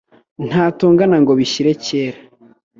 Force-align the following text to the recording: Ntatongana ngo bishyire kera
Ntatongana 0.47 1.17
ngo 1.23 1.31
bishyire 1.39 1.71
kera 1.85 2.19